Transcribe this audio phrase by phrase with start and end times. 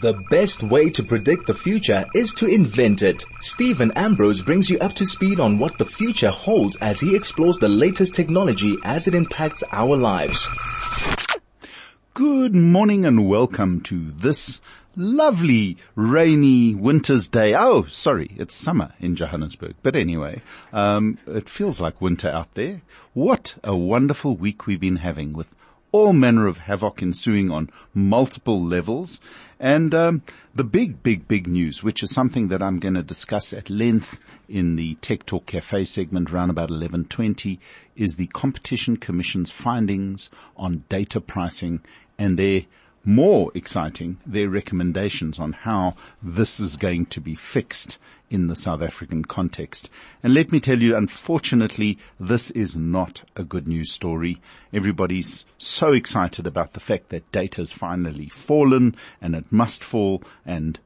[0.00, 3.24] The best way to predict the future is to invent it.
[3.40, 7.58] Stephen Ambrose brings you up to speed on what the future holds as he explores
[7.58, 10.48] the latest technology as it impacts our lives.
[12.12, 14.60] Good morning and welcome to this
[14.96, 17.54] lovely rainy winter's day.
[17.54, 19.76] Oh, sorry, it's summer in Johannesburg.
[19.82, 20.42] But anyway,
[20.72, 22.82] um, it feels like winter out there.
[23.12, 25.54] What a wonderful week we've been having with
[25.94, 29.20] all manner of havoc ensuing on multiple levels.
[29.64, 30.22] And um,
[30.54, 34.20] the big, big, big news, which is something that I'm going to discuss at length
[34.46, 37.58] in the Tech Talk Cafe segment around about 11.20,
[37.96, 41.80] is the Competition Commission's findings on data pricing
[42.18, 42.66] and their
[43.06, 47.96] more exciting, their recommendations on how this is going to be fixed
[48.30, 49.90] in the South African context.
[50.22, 54.40] And let me tell you, unfortunately, this is not a good news story.
[54.72, 60.22] Everybody's so excited about the fact that data has finally fallen and it must fall
[60.44, 60.78] and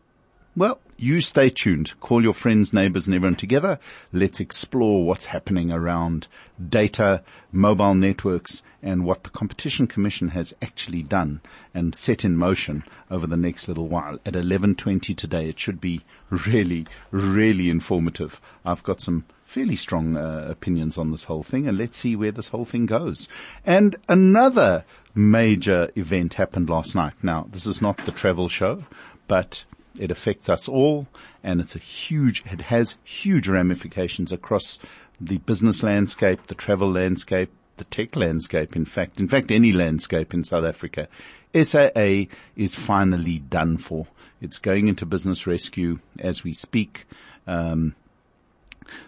[0.59, 1.93] well, you stay tuned.
[2.01, 3.79] Call your friends, neighbors and everyone together.
[4.13, 6.27] Let's explore what's happening around
[6.69, 11.41] data, mobile networks and what the Competition Commission has actually done
[11.73, 14.19] and set in motion over the next little while.
[14.27, 18.41] At 11.20 today, it should be really, really informative.
[18.65, 22.33] I've got some fairly strong uh, opinions on this whole thing and let's see where
[22.33, 23.29] this whole thing goes.
[23.65, 27.15] And another major event happened last night.
[27.23, 28.85] Now, this is not the travel show,
[29.29, 29.65] but
[29.99, 31.07] it affects us all
[31.43, 34.79] and it's a huge, it has huge ramifications across
[35.21, 40.35] the business landscape, the travel landscape, the tech landscape, in fact, in fact, any landscape
[40.35, 41.09] in South Africa.
[41.55, 42.25] SAA
[42.57, 44.07] is finally done for.
[44.41, 47.07] It's going into business rescue as we speak.
[47.47, 47.95] Um,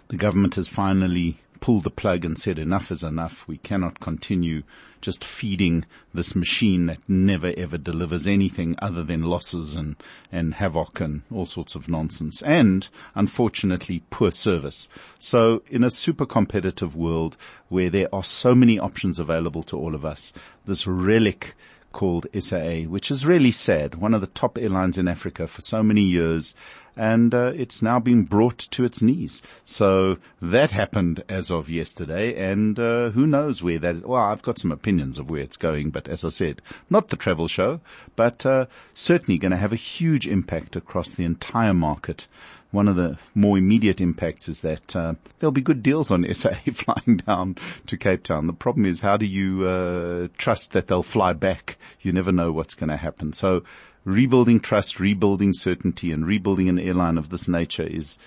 [0.09, 3.47] the government has finally pulled the plug and said enough is enough.
[3.47, 4.63] We cannot continue
[5.01, 9.97] just feeding this machine that never ever delivers anything other than losses and,
[10.31, 14.89] and havoc and all sorts of nonsense and unfortunately poor service.
[15.19, 17.37] So in a super competitive world
[17.69, 20.33] where there are so many options available to all of us,
[20.67, 21.55] this relic
[21.93, 23.97] called SAA, which is really sad.
[23.97, 26.55] One of the top airlines in Africa for so many years,
[27.01, 29.41] and uh, it's now been brought to its knees.
[29.65, 34.03] So that happened as of yesterday, and uh, who knows where that is.
[34.03, 37.17] Well, I've got some opinions of where it's going, but as I said, not the
[37.17, 37.81] travel show,
[38.17, 42.29] but uh, certainly going to have a huge impact across the entire market
[42.71, 46.53] one of the more immediate impacts is that uh, there'll be good deals on SA
[46.73, 47.57] flying down
[47.87, 48.47] to Cape Town.
[48.47, 51.79] The problem is how do you uh, trust that they'll fly back?
[52.01, 53.33] You never know what's going to happen.
[53.33, 53.65] So
[54.05, 58.19] rebuilding trust, rebuilding certainty, and rebuilding an airline of this nature is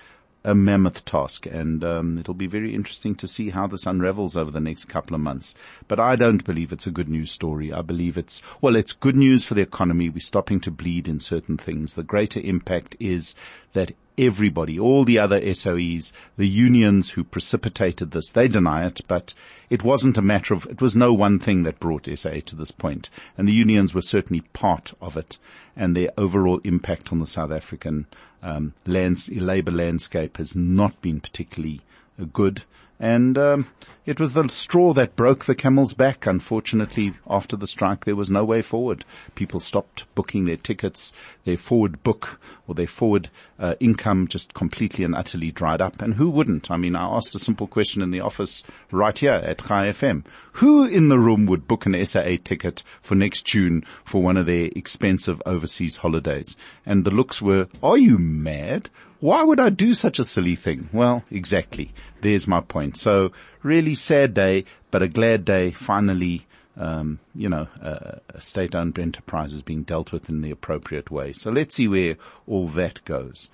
[0.44, 4.50] a mammoth task, and um, it'll be very interesting to see how this unravels over
[4.50, 5.54] the next couple of months.
[5.88, 7.72] But I don't believe it's a good news story.
[7.72, 10.10] I believe it's well, it's good news for the economy.
[10.10, 11.94] We're stopping to bleed in certain things.
[11.94, 13.34] The greater impact is
[13.72, 19.34] that everybody, all the other SOEs, the unions who precipitated this, they deny it, but
[19.68, 22.70] it wasn't a matter of, it was no one thing that brought SA to this
[22.70, 22.84] point.
[22.84, 25.38] point, and the unions were certainly part of it,
[25.74, 28.06] and their overall impact on the South African
[28.42, 31.80] um, lands, labour landscape has not been particularly
[32.20, 32.64] uh, good.
[33.00, 33.68] And um,
[34.06, 36.26] it was the straw that broke the camel's back.
[36.26, 39.04] Unfortunately, after the strike, there was no way forward.
[39.34, 41.12] People stopped booking their tickets.
[41.44, 42.38] Their forward book
[42.68, 46.02] or their forward uh, income just completely and utterly dried up.
[46.02, 46.70] And who wouldn't?
[46.70, 50.24] I mean, I asked a simple question in the office right here at Chai FM.
[50.52, 54.46] Who in the room would book an SAA ticket for next June for one of
[54.46, 56.56] their expensive overseas holidays?
[56.84, 58.90] And the looks were, are you mad?
[59.20, 60.88] Why would I do such a silly thing?
[60.92, 61.92] Well, exactly.
[62.20, 62.96] There's my point.
[62.96, 63.30] So
[63.62, 65.70] really sad day, but a glad day.
[65.70, 71.10] Finally, um, you know, uh, a state-owned enterprise is being dealt with in the appropriate
[71.10, 71.32] way.
[71.32, 72.16] So let's see where
[72.46, 73.48] all that goes.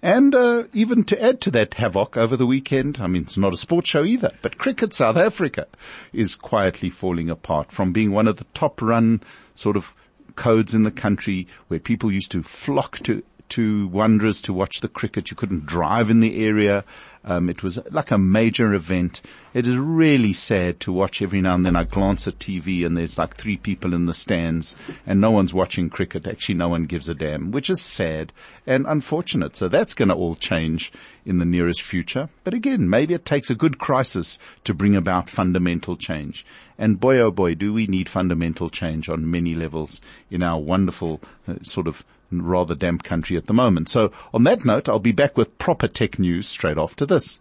[0.00, 3.54] And uh, even to add to that havoc over the weekend, I mean, it's not
[3.54, 5.66] a sports show either, but Cricket South Africa
[6.12, 9.22] is quietly falling apart from being one of the top-run
[9.54, 9.94] sort of
[10.34, 13.22] codes in the country where people used to flock to
[13.52, 15.30] to Wanderers to watch the cricket.
[15.30, 16.84] You couldn't drive in the area.
[17.24, 19.20] Um, it was like a major event.
[19.52, 21.76] It is really sad to watch every now and then.
[21.76, 24.74] I glance at TV and there's like three people in the stands
[25.06, 26.26] and no one's watching cricket.
[26.26, 28.32] Actually, no one gives a damn, which is sad
[28.66, 29.54] and unfortunate.
[29.54, 30.90] So that's going to all change
[31.26, 32.30] in the nearest future.
[32.44, 36.46] But again, maybe it takes a good crisis to bring about fundamental change.
[36.78, 40.00] And boy, oh boy, do we need fundamental change on many levels
[40.30, 42.02] in our wonderful uh, sort of
[42.40, 43.90] rather damp country at the moment.
[43.90, 47.38] So on that note, I'll be back with proper tech news straight after this.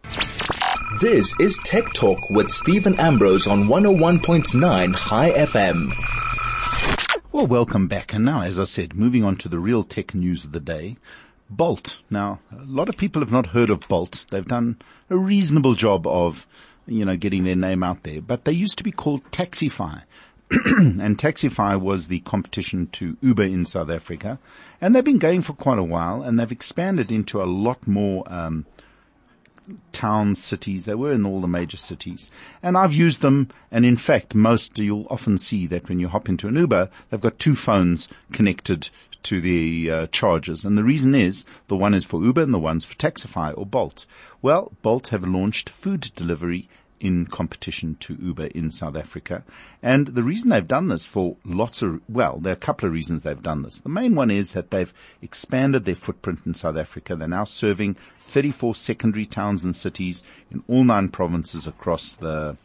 [0.99, 5.93] This is Tech Talk with Stephen Ambrose on 101.9 Chai FM.
[7.31, 8.13] Well, welcome back.
[8.13, 10.97] And now, as I said, moving on to the real tech news of the day.
[11.49, 12.01] Bolt.
[12.09, 14.25] Now, a lot of people have not heard of Bolt.
[14.31, 16.45] They've done a reasonable job of,
[16.87, 20.03] you know, getting their name out there, but they used to be called Taxify.
[20.77, 24.37] and Taxify was the competition to Uber in South Africa.
[24.81, 28.23] And they've been going for quite a while and they've expanded into a lot more,
[28.27, 28.65] um,
[29.93, 30.83] towns, cities.
[30.83, 32.29] They were in all the major cities.
[32.61, 33.49] And I've used them.
[33.71, 37.21] And in fact, most, you'll often see that when you hop into an Uber, they've
[37.21, 38.89] got two phones connected
[39.23, 40.65] to the uh, chargers.
[40.65, 43.65] And the reason is the one is for Uber and the one's for Taxify or
[43.65, 44.05] Bolt.
[44.41, 46.67] Well, Bolt have launched food delivery
[47.01, 49.43] in competition to Uber in South Africa.
[49.81, 52.93] And the reason they've done this for lots of, well, there are a couple of
[52.93, 53.79] reasons they've done this.
[53.79, 57.15] The main one is that they've expanded their footprint in South Africa.
[57.15, 60.21] They're now serving 34 secondary towns and cities
[60.51, 62.55] in all nine provinces across the,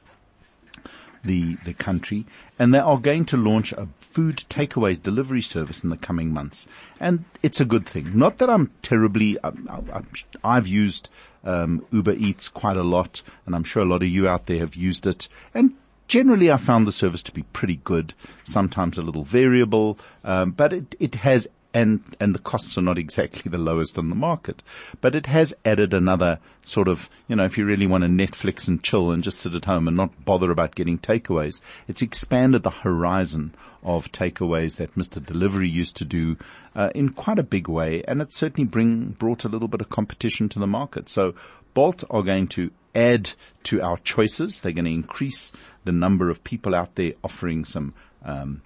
[1.24, 2.26] the, the country
[2.58, 6.66] and they are going to launch a food takeaway delivery service in the coming months.
[7.00, 8.18] And it's a good thing.
[8.18, 10.02] Not that I'm terribly, uh, uh,
[10.44, 11.08] i have used
[11.46, 14.58] um, Uber Eats quite a lot and I'm sure a lot of you out there
[14.58, 15.28] have used it.
[15.54, 15.74] And
[16.08, 18.14] generally I found the service to be pretty good,
[18.44, 22.96] sometimes a little variable, um, but it, it has and, and the costs are not
[22.96, 24.62] exactly the lowest on the market.
[25.02, 28.66] But it has added another sort of, you know, if you really want to Netflix
[28.66, 32.62] and chill and just sit at home and not bother about getting takeaways, it's expanded
[32.62, 35.22] the horizon of takeaways that Mr.
[35.22, 36.38] Delivery used to do
[36.74, 39.90] uh, in quite a big way, and it certainly bring brought a little bit of
[39.90, 41.10] competition to the market.
[41.10, 41.34] So
[41.74, 43.32] Bolt are going to add
[43.64, 44.62] to our choices.
[44.62, 45.52] They're going to increase
[45.84, 47.92] the number of people out there offering some
[48.24, 48.62] um,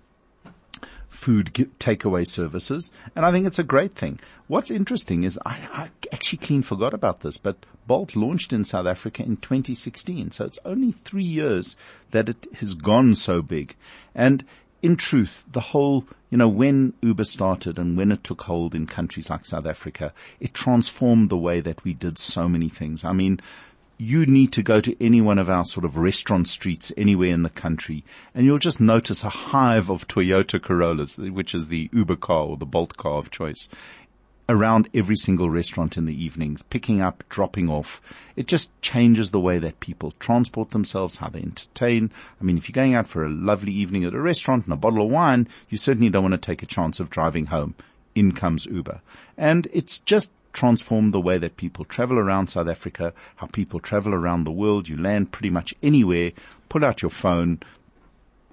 [1.11, 2.91] food takeaway services.
[3.15, 4.21] And I think it's a great thing.
[4.47, 8.87] What's interesting is I, I, actually clean forgot about this, but Bolt launched in South
[8.87, 10.31] Africa in 2016.
[10.31, 11.77] So it's only three years
[12.13, 13.77] that it has gone so big.
[14.15, 14.45] And
[14.83, 18.87] in truth, the whole, you know, when Uber started and when it took hold in
[18.87, 23.05] countries like South Africa, it transformed the way that we did so many things.
[23.05, 23.41] I mean,
[24.01, 27.43] you need to go to any one of our sort of restaurant streets anywhere in
[27.43, 28.03] the country
[28.35, 32.57] and you'll just notice a hive of Toyota Corollas, which is the Uber car or
[32.57, 33.69] the Bolt car of choice
[34.49, 38.01] around every single restaurant in the evenings, picking up, dropping off.
[38.37, 42.11] It just changes the way that people transport themselves, how they entertain.
[42.41, 44.77] I mean, if you're going out for a lovely evening at a restaurant and a
[44.77, 47.75] bottle of wine, you certainly don't want to take a chance of driving home.
[48.15, 49.03] In comes Uber.
[49.37, 54.15] And it's just transformed the way that people travel around South Africa, how people travel
[54.15, 54.89] around the world.
[54.89, 56.33] You land pretty much anywhere,
[56.69, 57.61] pull out your phone,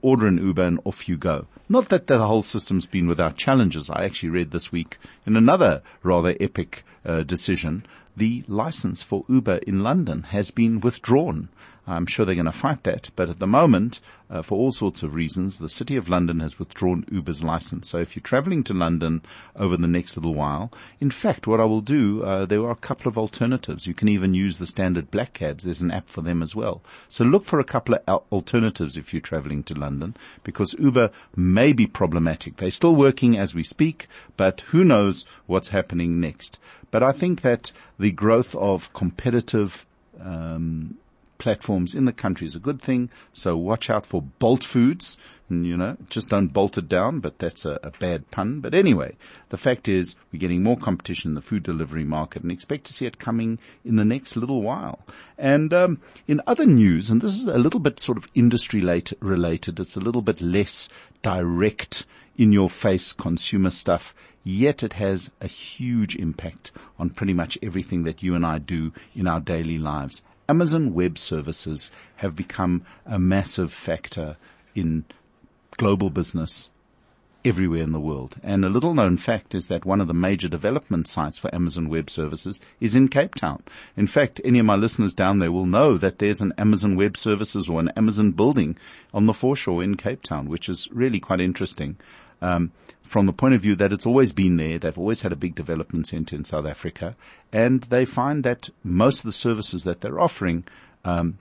[0.02, 1.48] order an Uber and off you go.
[1.70, 3.90] Not that the whole system's been without challenges.
[3.90, 7.86] I actually read this week in another rather epic uh, decision,
[8.16, 11.50] the license for Uber in London has been withdrawn.
[11.88, 13.10] I'm sure they're going to fight that.
[13.16, 16.60] But at the moment, uh, for all sorts of reasons, the City of London has
[16.60, 17.90] withdrawn Uber's license.
[17.90, 19.22] So if you're traveling to London
[19.56, 20.70] over the next little while,
[21.00, 23.88] in fact, what I will do, uh, there are a couple of alternatives.
[23.88, 25.64] You can even use the standard black cabs.
[25.64, 26.82] There's an app for them as well.
[27.08, 31.72] So look for a couple of alternatives if you're traveling to London because Uber may
[31.72, 32.58] be problematic.
[32.58, 36.60] They're still working as we speak, but who knows what's happening next.
[36.92, 39.86] But I think that the growth of competitive
[40.20, 40.98] um,
[41.38, 43.10] platforms in the country is a good thing.
[43.34, 45.18] So watch out for bolt foods.
[45.50, 48.60] You know, just don't bolt it down, but that's a, a, bad pun.
[48.60, 49.16] But anyway,
[49.48, 52.94] the fact is we're getting more competition in the food delivery market and expect to
[52.94, 55.00] see it coming in the next little while.
[55.38, 58.82] And um, in other news, and this is a little bit sort of industry
[59.22, 60.90] related, it's a little bit less
[61.22, 62.06] direct
[62.38, 64.14] in your face consumer stuff,
[64.44, 68.94] yet it has a huge impact on pretty much everything that you and I do
[69.16, 70.22] in our daily lives.
[70.50, 74.38] Amazon Web Services have become a massive factor
[74.76, 75.04] in
[75.76, 76.70] global business
[77.44, 78.38] everywhere in the world.
[78.44, 81.90] And a little known fact is that one of the major development sites for Amazon
[81.90, 83.62] Web Services is in Cape Town.
[83.98, 87.18] In fact, any of my listeners down there will know that there's an Amazon Web
[87.18, 88.78] Services or an Amazon building
[89.14, 91.98] on the foreshore in Cape Town, which is really quite interesting.
[92.42, 92.72] Um,
[93.04, 94.78] from the point of view that it's always been there.
[94.78, 97.16] They've always had a big development center in South Africa
[97.52, 100.66] and they find that most of the services that they're offering,
[101.06, 101.38] um,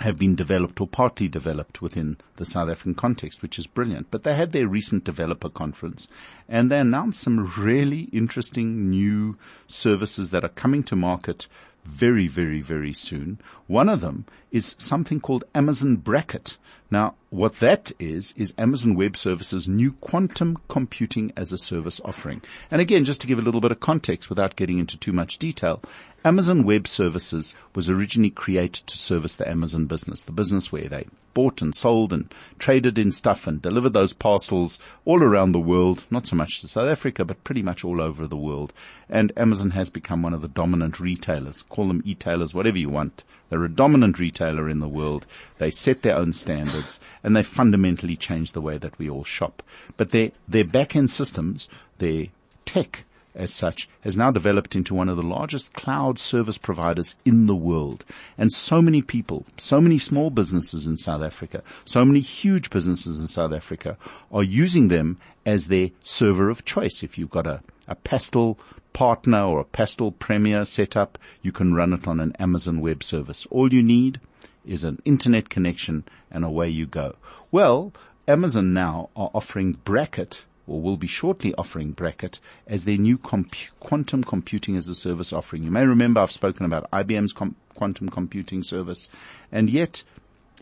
[0.00, 4.08] have been developed or partly developed within the South African context, which is brilliant.
[4.10, 6.06] But they had their recent developer conference
[6.48, 11.48] and they announced some really interesting new services that are coming to market
[11.84, 13.38] very, very, very soon.
[13.66, 16.56] One of them is something called Amazon Braket.
[16.90, 22.40] Now, what that is, is Amazon Web Services' new quantum computing as a service offering.
[22.70, 25.38] And again, just to give a little bit of context without getting into too much
[25.38, 25.82] detail,
[26.24, 31.06] Amazon Web Services was originally created to service the Amazon business, the business where they
[31.32, 36.04] bought and sold and traded in stuff and delivered those parcels all around the world,
[36.10, 38.72] not so much to South Africa, but pretty much all over the world.
[39.08, 41.62] And Amazon has become one of the dominant retailers.
[41.62, 43.22] Call them e-tailers, whatever you want.
[43.48, 45.24] They're a dominant retailer in the world.
[45.58, 49.62] They set their own standards and they fundamentally change the way that we all shop.
[49.96, 52.26] But their, their back-end systems, their
[52.64, 57.46] tech, as such, has now developed into one of the largest cloud service providers in
[57.46, 58.04] the world.
[58.36, 63.18] And so many people, so many small businesses in South Africa, so many huge businesses
[63.18, 63.96] in South Africa
[64.32, 67.02] are using them as their server of choice.
[67.02, 68.58] If you've got a, a Pastel
[68.92, 73.04] partner or a Pastel Premier set up, you can run it on an Amazon web
[73.04, 73.46] service.
[73.50, 74.20] All you need
[74.66, 77.16] is an internet connection and away you go.
[77.50, 77.92] Well,
[78.26, 83.70] Amazon now are offering Braket or will be shortly offering Braket as their new compu-
[83.80, 85.62] quantum computing as a service offering.
[85.62, 89.08] You may remember I've spoken about IBM's com- quantum computing service
[89.50, 90.02] and yet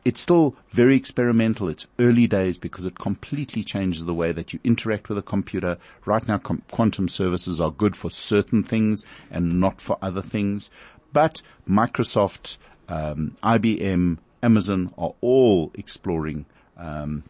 [0.05, 1.69] it's still very experimental.
[1.69, 5.79] It's early days because it completely changes the way that you interact with a computer.
[6.05, 10.71] Right now, com- quantum services are good for certain things and not for other things.
[11.13, 12.57] But Microsoft,
[12.89, 17.25] um, IBM, Amazon are all exploring um,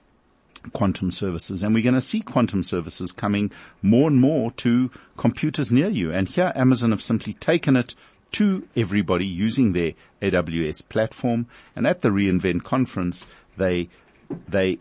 [0.72, 1.62] quantum services.
[1.62, 3.50] And we're going to see quantum services coming
[3.82, 6.12] more and more to computers near you.
[6.12, 7.94] And here Amazon have simply taken it
[8.32, 11.46] to everybody using their AWS platform.
[11.74, 13.88] And at the reInvent conference, they,
[14.48, 14.78] they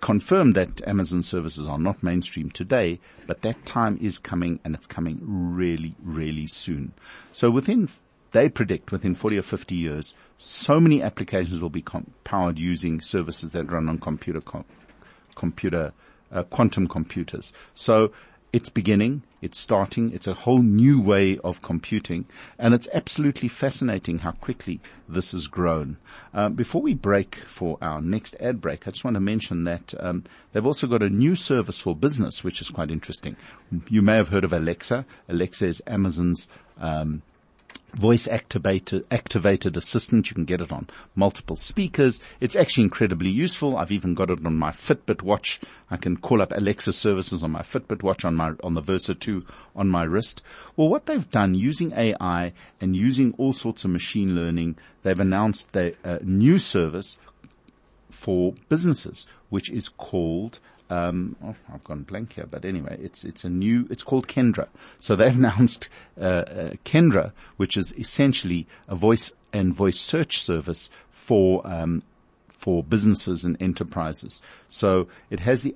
[0.00, 4.86] confirmed that Amazon services are not mainstream today, but that time is coming and it's
[4.86, 6.92] coming really, really soon.
[7.32, 7.88] So within
[8.32, 13.00] they predict within 40 or 50 years, so many applications will be com- powered using
[13.00, 14.64] services that run on computer com-
[15.34, 15.92] computer,
[16.32, 17.52] uh, quantum computers.
[17.74, 18.12] So
[18.52, 22.26] it's beginning, it's starting, it's a whole new way of computing,
[22.58, 25.96] and it's absolutely fascinating how quickly this has grown.
[26.34, 29.94] Uh, before we break for our next ad break, I just want to mention that
[30.00, 33.36] um, they've also got a new service for business, which is quite interesting.
[33.88, 35.06] You may have heard of Alexa.
[35.28, 36.48] Alexa is Amazon's
[36.80, 37.22] um,
[37.94, 40.30] voice activated, activated assistant.
[40.30, 42.20] You can get it on multiple speakers.
[42.40, 43.76] It's actually incredibly useful.
[43.76, 45.60] I've even got it on my Fitbit watch.
[45.90, 49.14] I can call up Alexa services on my Fitbit watch on my, on the Versa
[49.14, 49.44] 2
[49.76, 50.42] on my wrist.
[50.76, 55.74] Well, what they've done using AI and using all sorts of machine learning, they've announced
[55.76, 57.18] a new service
[58.10, 60.58] for businesses, which is called
[60.90, 63.86] um, oh, I've gone blank here, but anyway, it's it's a new.
[63.90, 64.68] It's called Kendra.
[64.98, 65.88] So they've announced
[66.20, 72.02] uh, uh, Kendra, which is essentially a voice and voice search service for um,
[72.48, 74.40] for businesses and enterprises.
[74.68, 75.74] So it has the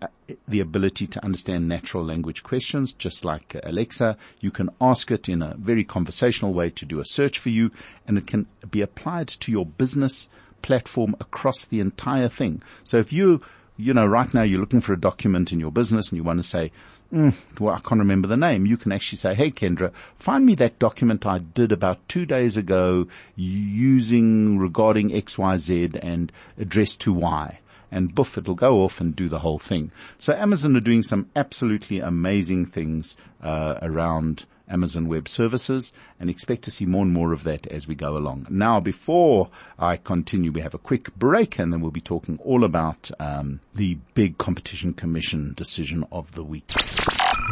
[0.49, 4.17] the ability to understand natural language questions, just like Alexa.
[4.41, 7.71] You can ask it in a very conversational way to do a search for you,
[8.07, 10.29] and it can be applied to your business
[10.61, 12.63] platform across the entire thing.
[12.85, 13.43] So if you
[13.77, 16.39] you know, right now you're looking for a document in your business and you want
[16.39, 16.71] to say,
[17.13, 18.67] mm, well, I can't remember the name.
[18.67, 22.57] You can actually say, hey, Kendra, find me that document I did about two days
[22.57, 27.59] ago using regarding XYZ and addressed to Y.
[27.91, 29.93] And boof, it'll go off and do the whole thing.
[30.19, 36.63] So Amazon are doing some absolutely amazing things uh, around Amazon Web Services and expect
[36.63, 38.47] to see more and more of that as we go along.
[38.51, 42.65] Now, before I continue, we have a quick break and then we'll be talking all
[42.65, 46.69] about um, the big competition commission decision of the week.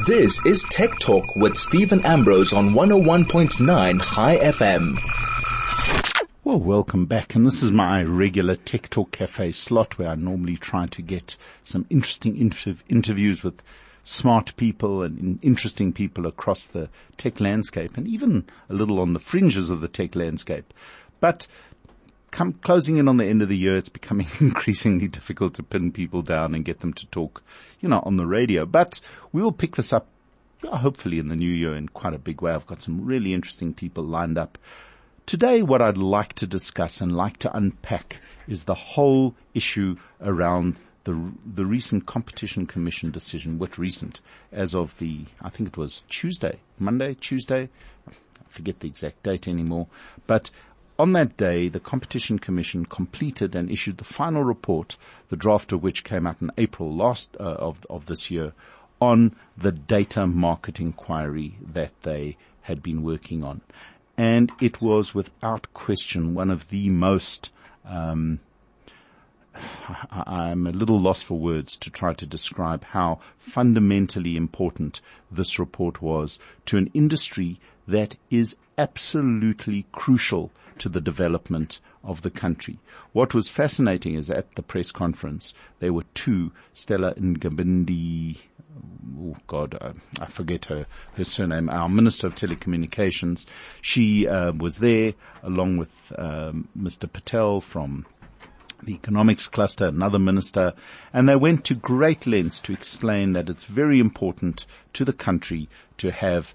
[0.07, 4.99] This is Tech Talk with Stephen Ambrose on 101.9 Chai FM.
[6.45, 7.35] Well, welcome back.
[7.35, 11.37] And this is my regular Tech Talk Cafe slot where I normally try to get
[11.63, 13.63] some interesting inter- interviews with
[14.05, 19.21] smart people and interesting people across the tech landscape and even a little on the
[19.21, 20.73] fringes of the tech landscape.
[21.21, 21.47] But
[22.31, 25.93] come closing in on the end of the year, it's becoming increasingly difficult to pin
[25.93, 27.43] people down and get them to talk,
[27.81, 28.67] you know, on the radio.
[28.67, 30.09] But we will pick this up
[30.65, 32.53] hopefully in the new year in quite a big way.
[32.53, 34.59] I've got some really interesting people lined up.
[35.27, 40.77] Today, what I'd like to discuss and like to unpack is the whole issue around
[41.05, 44.21] the the recent competition commission decision, what recent,
[44.53, 47.69] as of the I think it was Tuesday, Monday, Tuesday,
[48.09, 48.13] I
[48.49, 49.89] forget the exact date anymore,
[50.27, 50.51] but
[50.99, 54.97] on that day, the Competition Commission completed and issued the final report,
[55.31, 58.53] the draft of which came out in April last uh, of of this year,
[59.01, 63.63] on the data market inquiry that they had been working on,
[64.17, 67.51] and it was without question one of the most
[67.85, 68.39] um,
[70.11, 76.01] I'm a little lost for words to try to describe how fundamentally important this report
[76.01, 82.79] was to an industry that is absolutely crucial to the development of the country.
[83.13, 88.39] What was fascinating is at the press conference, there were two, Stella Ndabeni,
[89.21, 93.45] oh God, I, forget her, her surname, our Minister of Telecommunications.
[93.81, 97.11] She uh, was there along with um, Mr.
[97.13, 98.07] Patel from
[98.83, 100.73] the economics cluster, another minister,
[101.13, 105.69] and they went to great lengths to explain that it's very important to the country
[105.99, 106.55] to have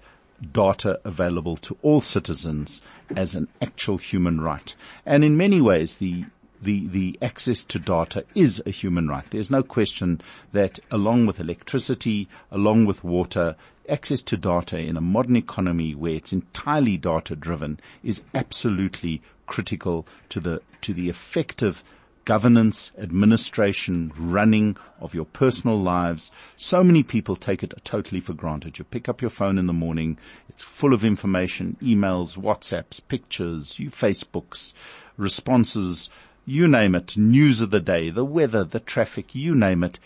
[0.52, 2.80] data available to all citizens
[3.16, 4.74] as an actual human right.
[5.04, 6.24] And in many ways, the
[6.60, 9.24] the, the access to data is a human right.
[9.30, 10.20] There's no question
[10.52, 13.54] that along with electricity, along with water,
[13.88, 20.04] access to data in a modern economy where it's entirely data driven is absolutely critical
[20.30, 21.84] to the, to the effective
[22.28, 26.30] governance, administration, running of your personal lives.
[26.58, 28.78] So many people take it totally for granted.
[28.78, 30.18] You pick up your phone in the morning.
[30.46, 34.74] It's full of information, emails, WhatsApps, pictures, you Facebooks,
[35.16, 36.10] responses,
[36.44, 39.98] you name it, news of the day, the weather, the traffic, you name it.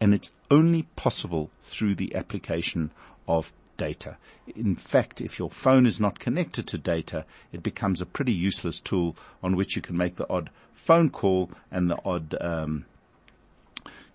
[0.00, 2.90] And it's only possible through the application
[3.28, 4.18] of data.
[4.54, 8.78] In fact, if your phone is not connected to data, it becomes a pretty useless
[8.78, 12.84] tool on which you can make the odd phone call and the odd, um,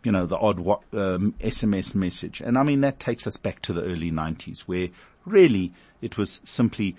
[0.03, 0.60] you know, the odd
[0.93, 2.41] um, SMS message.
[2.41, 4.89] And I mean, that takes us back to the early 90s where
[5.25, 6.96] really it was simply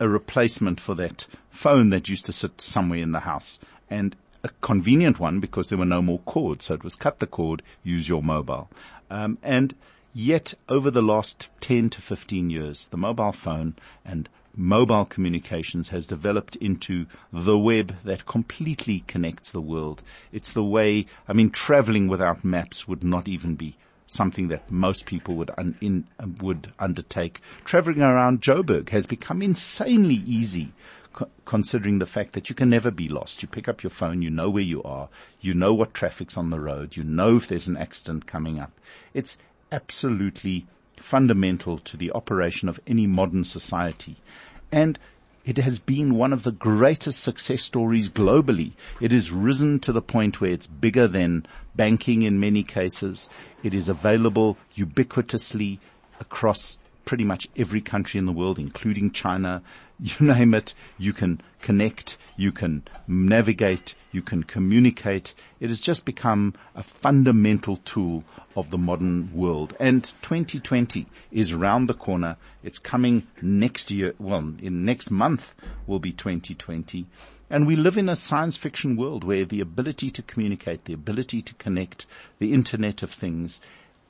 [0.00, 3.58] a replacement for that phone that used to sit somewhere in the house
[3.90, 6.66] and a convenient one because there were no more cords.
[6.66, 8.68] So it was cut the cord, use your mobile.
[9.10, 9.74] Um, and
[10.16, 16.06] Yet over the last 10 to 15 years, the mobile phone and mobile communications has
[16.06, 20.04] developed into the web that completely connects the world.
[20.30, 25.04] It's the way, I mean, traveling without maps would not even be something that most
[25.04, 26.06] people would un, in,
[26.40, 27.40] would undertake.
[27.64, 30.72] Traveling around Joburg has become insanely easy
[31.44, 33.42] considering the fact that you can never be lost.
[33.42, 35.08] You pick up your phone, you know where you are,
[35.40, 38.72] you know what traffic's on the road, you know if there's an accident coming up.
[39.12, 39.36] It's
[39.74, 40.66] absolutely
[40.96, 44.16] fundamental to the operation of any modern society.
[44.70, 44.98] And
[45.44, 48.72] it has been one of the greatest success stories globally.
[49.00, 51.44] It has risen to the point where it's bigger than
[51.74, 53.28] banking in many cases.
[53.64, 55.80] It is available ubiquitously
[56.20, 59.60] across pretty much every country in the world, including China.
[60.00, 65.34] You name it, you can connect, you can navigate, you can communicate.
[65.60, 68.24] It has just become a fundamental tool
[68.56, 69.76] of the modern world.
[69.78, 72.36] And 2020 is round the corner.
[72.62, 74.14] It's coming next year.
[74.18, 75.54] Well, in next month
[75.86, 77.06] will be 2020.
[77.48, 81.40] And we live in a science fiction world where the ability to communicate, the ability
[81.42, 82.06] to connect,
[82.40, 83.60] the internet of things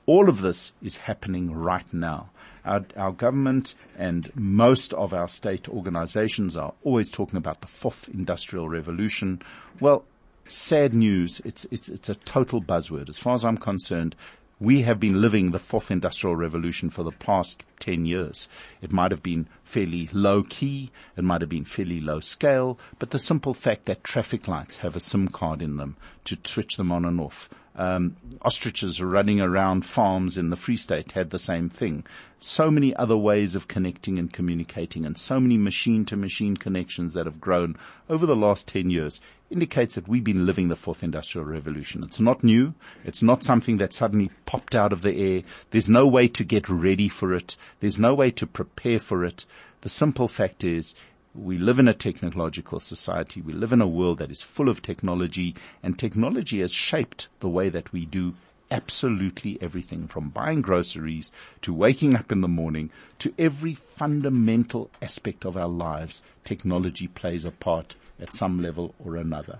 [0.05, 2.29] all of this is happening right now.
[2.65, 8.09] Our, our, government and most of our state organizations are always talking about the fourth
[8.09, 9.41] industrial revolution.
[9.79, 10.03] Well,
[10.47, 11.41] sad news.
[11.45, 13.09] It's, it's, it's a total buzzword.
[13.09, 14.15] As far as I'm concerned,
[14.59, 18.47] we have been living the fourth industrial revolution for the past 10 years.
[18.81, 20.91] It might have been fairly low key.
[21.17, 24.95] It might have been fairly low scale, but the simple fact that traffic lights have
[24.95, 29.85] a SIM card in them to switch them on and off um, ostriches running around
[29.85, 32.05] farms in the Free State had the same thing.
[32.37, 37.13] So many other ways of connecting and communicating and so many machine to machine connections
[37.13, 37.75] that have grown
[38.09, 42.03] over the last 10 years indicates that we've been living the fourth industrial revolution.
[42.03, 42.73] It's not new.
[43.03, 45.43] It's not something that suddenly popped out of the air.
[45.71, 47.55] There's no way to get ready for it.
[47.79, 49.45] There's no way to prepare for it.
[49.81, 50.95] The simple fact is
[51.35, 53.41] we live in a technological society.
[53.41, 57.49] We live in a world that is full of technology and technology has shaped the
[57.49, 58.35] way that we do
[58.71, 65.45] absolutely everything from buying groceries to waking up in the morning to every fundamental aspect
[65.45, 66.21] of our lives.
[66.43, 69.59] Technology plays a part at some level or another.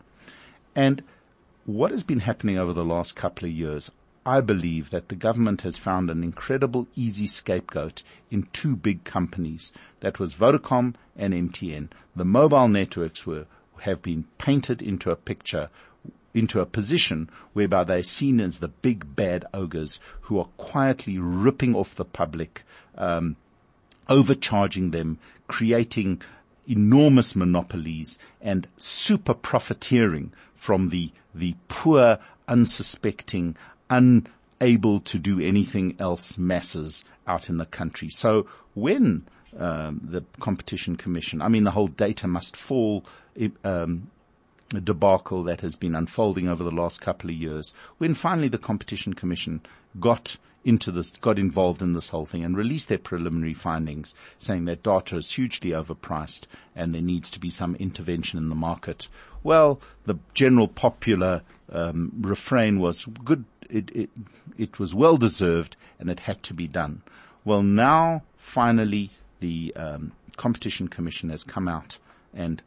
[0.76, 1.04] And
[1.66, 3.92] what has been happening over the last couple of years,
[4.26, 9.72] I believe that the government has found an incredible easy scapegoat in two big companies.
[10.00, 11.90] That was Vodacom and MTN.
[12.16, 13.46] The mobile networks were,
[13.82, 15.70] have been painted into a picture
[16.34, 21.74] into a position whereby they're seen as the big bad ogres who are quietly ripping
[21.74, 22.64] off the public,
[22.98, 23.38] um,
[24.10, 26.22] overcharging them, creating
[26.68, 33.56] enormous monopolies and super profiteering from the the poor, unsuspecting,
[33.90, 38.10] unable to do anything else masses out in the country.
[38.10, 39.26] So when
[39.58, 43.06] um, the competition commission, I mean, the whole data must fall
[43.64, 44.10] um,
[44.84, 49.14] debacle that has been unfolding over the last couple of years when finally the Competition
[49.14, 49.62] Commission
[50.00, 54.66] got into this, got involved in this whole thing and released their preliminary findings saying
[54.66, 59.08] that data is hugely overpriced and there needs to be some intervention in the market.
[59.44, 63.46] Well, the general popular um, refrain was good.
[63.70, 64.10] It, it,
[64.58, 67.02] it was well deserved and it had to be done.
[67.44, 71.98] Well, now finally the um, competition commission has come out
[72.34, 72.62] and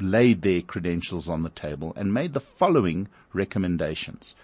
[0.00, 4.34] laid their credentials on the table and made the following recommendations.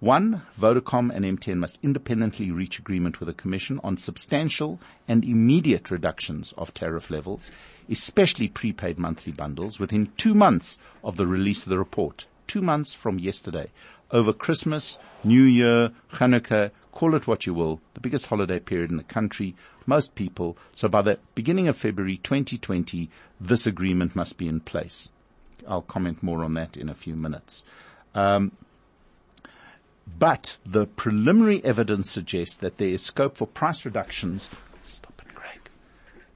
[0.00, 5.90] One, Vodacom and MTN must independently reach agreement with the Commission on substantial and immediate
[5.90, 7.50] reductions of tariff levels,
[7.90, 12.28] especially prepaid monthly bundles, within two months of the release of the report.
[12.48, 13.70] Two months from yesterday.
[14.10, 18.96] Over Christmas, New Year, Hanukkah, call it what you will, the biggest holiday period in
[18.96, 19.54] the country,
[19.86, 20.56] most people.
[20.74, 25.10] So by the beginning of February 2020, this agreement must be in place.
[25.68, 27.62] I'll comment more on that in a few minutes.
[28.14, 28.52] Um,
[30.18, 34.48] but the preliminary evidence suggests that there is scope for price reductions,
[34.82, 35.68] stop it, Craig,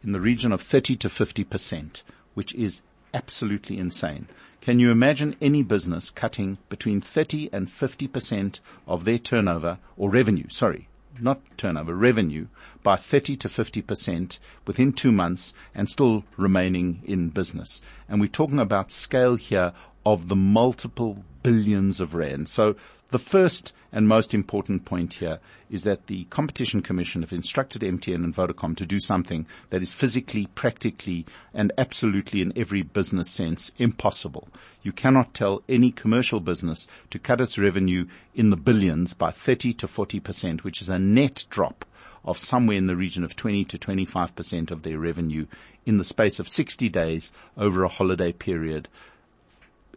[0.04, 2.02] in the region of 30 to 50%,
[2.34, 2.82] which is
[3.14, 4.28] absolutely insane.
[4.60, 10.46] Can you imagine any business cutting between 30 and 50% of their turnover or revenue,
[10.48, 10.88] sorry,
[11.20, 12.46] not turnover, revenue
[12.82, 17.82] by 30 to 50% within two months and still remaining in business.
[18.08, 19.72] And we're talking about scale here
[20.06, 22.48] of the multiple billions of rand.
[22.48, 22.76] So
[23.12, 25.38] the first and most important point here
[25.70, 29.92] is that the Competition Commission have instructed MTN and Vodacom to do something that is
[29.92, 34.48] physically, practically, and absolutely in every business sense impossible.
[34.82, 39.74] You cannot tell any commercial business to cut its revenue in the billions by 30
[39.74, 41.84] to 40%, which is a net drop
[42.24, 45.46] of somewhere in the region of 20 to 25% of their revenue
[45.84, 48.88] in the space of 60 days over a holiday period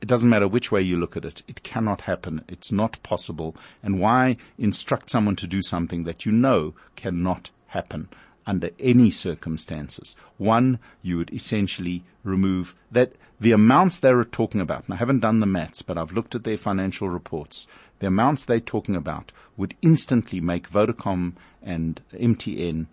[0.05, 1.41] it doesn't matter which way you look at it.
[1.47, 2.45] It cannot happen.
[2.47, 3.55] It's not possible.
[3.81, 8.09] And why instruct someone to do something that you know cannot happen
[8.45, 10.15] under any circumstances?
[10.37, 15.21] One, you would essentially remove that the amounts they are talking about, and I haven't
[15.21, 17.65] done the maths, but I've looked at their financial reports.
[17.97, 22.85] The amounts they're talking about would instantly make Vodacom and MTN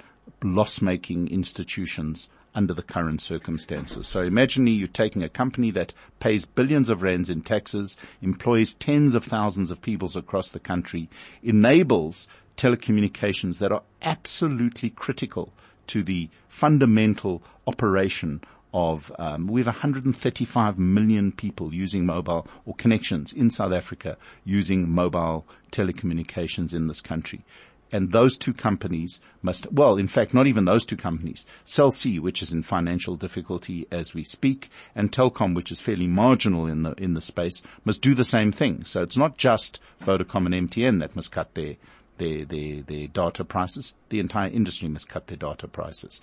[0.43, 4.09] loss-making institutions under the current circumstances.
[4.09, 9.15] So imagine you're taking a company that pays billions of rands in taxes, employs tens
[9.15, 11.09] of thousands of people across the country,
[11.43, 15.53] enables telecommunications that are absolutely critical
[15.87, 18.41] to the fundamental operation
[18.75, 24.89] of um, we have 135 million people using mobile or connections in South Africa using
[24.89, 27.45] mobile telecommunications in this country
[27.93, 32.19] and those two companies must, well, in fact, not even those two companies, Cell C,
[32.19, 36.83] which is in financial difficulty as we speak, and Telkom, which is fairly marginal in
[36.83, 38.85] the, in the space, must do the same thing.
[38.85, 41.77] So it's not just Vodacom and MTN that must cut their,
[42.19, 43.93] their, their, their data prices.
[44.09, 46.21] The entire industry must cut their data prices.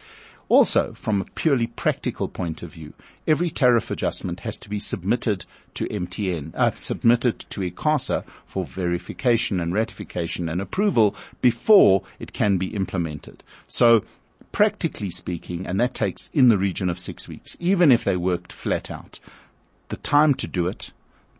[0.50, 2.92] Also, from a purely practical point of view,
[3.28, 9.60] every tariff adjustment has to be submitted to MTN, uh, submitted to ICASA for verification
[9.60, 13.44] and ratification and approval before it can be implemented.
[13.68, 14.04] So
[14.52, 18.52] practically speaking, and that takes in the region of six weeks, even if they worked
[18.52, 19.20] flat out,
[19.90, 20.92] the time to do it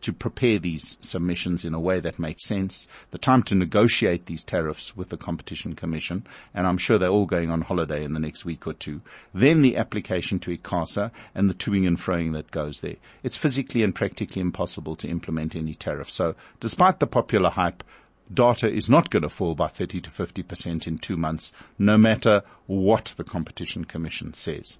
[0.02, 4.42] to prepare these submissions in a way that makes sense, the time to negotiate these
[4.42, 8.20] tariffs with the Competition Commission, and I'm sure they're all going on holiday in the
[8.20, 9.00] next week or two,
[9.34, 12.96] then the application to ICASA and the toing and froing that goes there.
[13.22, 16.10] It's physically and practically impossible to implement any tariff.
[16.10, 17.84] So despite the popular hype,
[18.32, 22.42] data is not going to fall by 30 to 50% in two months, no matter
[22.66, 24.78] what the Competition Commission says.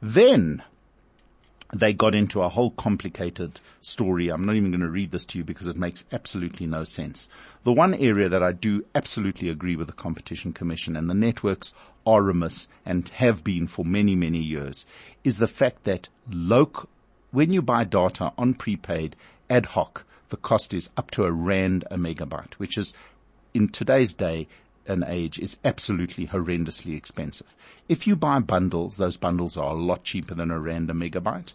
[0.00, 0.62] Then
[1.74, 4.28] they got into a whole complicated story.
[4.28, 7.28] I'm not even going to read this to you because it makes absolutely no sense.
[7.64, 11.74] The one area that I do absolutely agree with the Competition Commission and the networks
[12.06, 14.86] are remiss and have been for many, many years
[15.24, 16.88] is the fact that local,
[17.32, 19.16] when you buy data on prepaid
[19.50, 22.92] ad hoc, the cost is up to a rand a megabyte, which is
[23.54, 24.46] in today's day
[24.88, 27.46] and age is absolutely horrendously expensive.
[27.88, 31.52] If you buy bundles, those bundles are a lot cheaper than a rand a megabyte.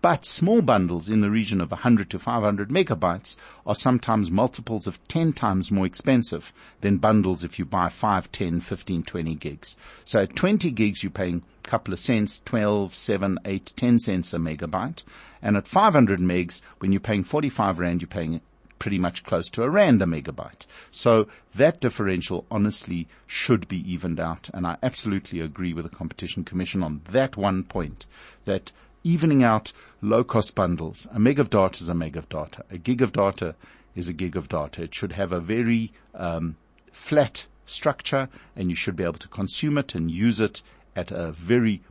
[0.00, 3.34] But small bundles in the region of 100 to 500 megabytes
[3.66, 8.60] are sometimes multiples of 10 times more expensive than bundles if you buy 5, 10,
[8.60, 9.76] 15, 20 gigs.
[10.04, 14.32] So at 20 gigs you're paying a couple of cents, 12, 7, 8, 10 cents
[14.32, 15.02] a megabyte.
[15.42, 18.40] And at 500 megs, when you're paying 45 rand, you're paying
[18.78, 20.66] pretty much close to a rand a megabyte.
[20.90, 24.50] So that differential honestly should be evened out.
[24.54, 28.06] And I absolutely agree with the Competition Commission on that one point
[28.44, 28.72] that
[29.04, 31.06] evening out low cost bundles.
[31.12, 32.64] A meg of data is a meg of data.
[32.70, 33.54] A gig of data
[33.94, 34.82] is a gig of data.
[34.82, 36.56] It should have a very um,
[36.92, 40.62] flat structure and you should be able to consume it and use it
[40.96, 41.82] at a very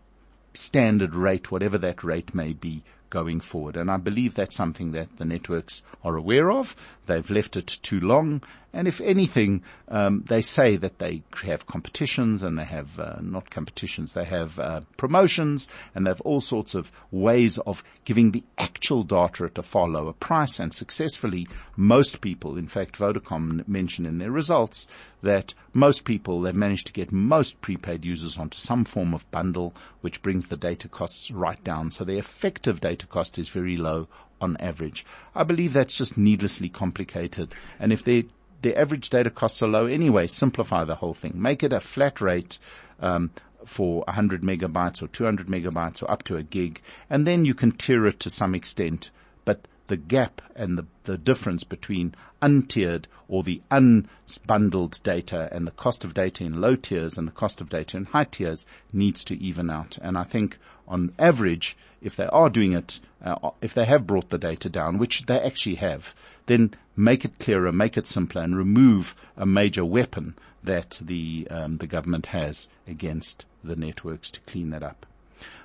[0.54, 3.76] standard rate, whatever that rate may be going forward.
[3.76, 6.76] And I believe that's something that the networks are aware of.
[7.06, 8.44] They've left it too long.
[8.74, 13.50] And if anything, um, they say that they have competitions and they have uh, not
[13.50, 18.44] competitions, they have uh, promotions and they have all sorts of ways of giving the
[18.58, 20.60] actual data at a far lower price.
[20.60, 24.86] And successfully, most people, in fact, Vodacom mentioned in their results
[25.22, 29.74] that most people, they've managed to get most prepaid users onto some form of bundle,
[30.02, 31.92] which brings the data costs right down.
[31.92, 34.08] So the effective data cost is very low
[34.42, 35.06] on average.
[35.36, 37.54] I believe that's just needlessly complicated.
[37.80, 38.26] And if they
[38.62, 41.34] the average data costs are low anyway, simplify the whole thing.
[41.36, 42.58] Make it a flat rate
[43.00, 43.30] um,
[43.66, 47.72] for 100 megabytes or 200 megabytes or up to a gig, and then you can
[47.72, 49.10] tier it to some extent.
[49.46, 55.72] But the gap and the, the difference between untiered or the unbundled data and the
[55.72, 59.24] cost of data in low tiers and the cost of data in high tiers needs
[59.26, 59.98] to even out.
[60.02, 64.30] And I think on average, if they are doing it, uh, if they have brought
[64.30, 66.14] the data down, which they actually have,
[66.46, 71.78] then make it clearer, make it simpler, and remove a major weapon that the um,
[71.78, 75.06] the government has against the networks to clean that up.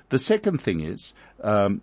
[0.09, 1.13] The second thing is.
[1.41, 1.81] Um,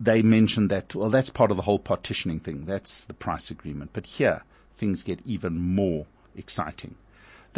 [0.00, 2.66] they mentioned that, well, that's part of the whole partitioning thing.
[2.66, 3.90] That's the price agreement.
[3.92, 4.44] But here,
[4.78, 6.06] things get even more
[6.36, 6.94] exciting.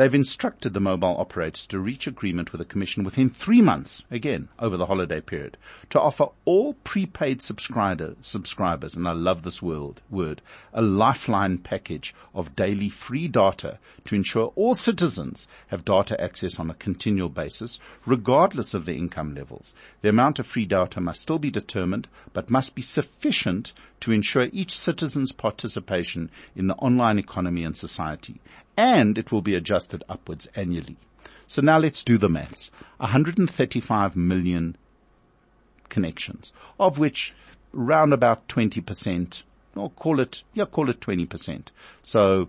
[0.00, 4.48] They've instructed the mobile operators to reach agreement with the Commission within three months, again,
[4.58, 5.58] over the holiday period,
[5.90, 10.40] to offer all prepaid subscriber, subscribers, and I love this word, word,
[10.72, 16.70] a lifeline package of daily free data to ensure all citizens have data access on
[16.70, 19.74] a continual basis, regardless of their income levels.
[20.00, 24.48] The amount of free data must still be determined, but must be sufficient to ensure
[24.50, 28.40] each citizen's participation in the online economy and society
[28.80, 30.96] and it will be adjusted upwards annually.
[31.46, 32.70] So now let's do the maths.
[32.96, 34.74] 135 million
[35.90, 37.34] connections, of which
[37.72, 39.42] round about 20%,
[39.76, 41.66] or call it, yeah, call it 20%.
[42.02, 42.48] So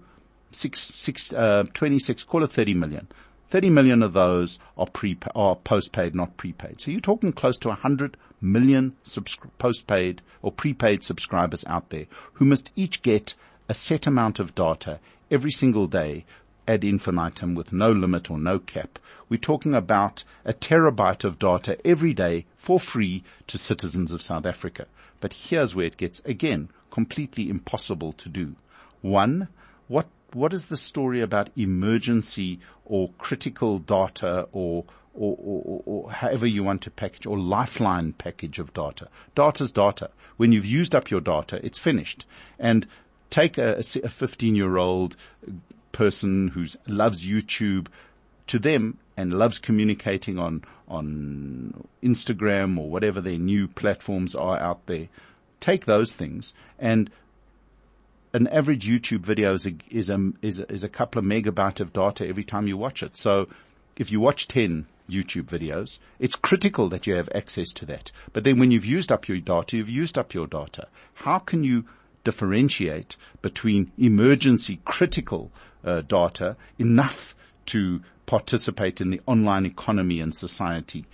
[0.52, 3.08] six, six, uh, 26, call it 30 million.
[3.50, 6.80] 30 million of those are pre, are postpaid, not prepaid.
[6.80, 8.96] So you're talking close to 100 million
[9.60, 13.36] postpaid or prepaid subscribers out there who must each get
[13.67, 16.26] a set amount of data every single day
[16.67, 19.00] ad infinitum with no limit or no cap.
[19.30, 24.46] We're talking about a terabyte of data every day for free to citizens of South
[24.46, 24.86] Africa.
[25.20, 28.56] But here's where it gets, again, completely impossible to do.
[29.02, 29.48] One,
[29.88, 36.48] what, what is the story about emergency or critical data or or, or, or, however
[36.48, 39.10] you want to package, or lifeline package of data.
[39.36, 40.10] Data's data.
[40.38, 42.26] When you've used up your data, it's finished.
[42.58, 42.88] And
[43.32, 45.15] take a, a 15 year old
[45.91, 47.88] person who loves YouTube
[48.48, 54.86] to them and loves communicating on, on Instagram or whatever their new platforms are out
[54.86, 55.08] there.
[55.60, 57.10] Take those things and
[58.34, 61.80] an average YouTube video is a, is a, is a, is a couple of megabyte
[61.80, 63.17] of data every time you watch it.
[63.17, 63.50] So
[63.98, 68.12] if you watch 10 YouTube videos, it's critical that you have access to that.
[68.32, 70.88] But then when you've used up your data, you've used up your data.
[71.15, 71.86] How can you
[72.24, 75.52] differentiate between emergency critical
[75.84, 77.36] uh, data enough
[77.68, 81.06] to participate in the online economy and society.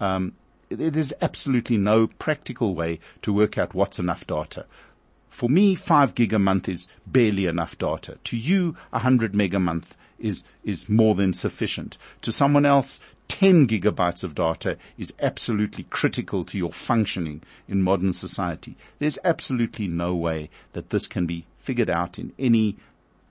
[0.00, 0.32] Um,
[0.68, 4.66] there's absolutely no practical way to work out what's enough data.
[5.28, 8.18] For me, five gig a month is barely enough data.
[8.24, 11.98] To you, a hundred meg a month is, is more than sufficient.
[12.22, 13.00] To someone else,
[13.34, 18.76] 10 gigabytes of data is absolutely critical to your functioning in modern society.
[19.00, 22.76] There's absolutely no way that this can be figured out in any